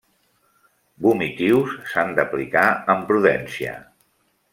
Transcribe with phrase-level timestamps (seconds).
[1.05, 2.63] Vomitius s'han d'aplicar
[2.95, 3.75] amb prudència.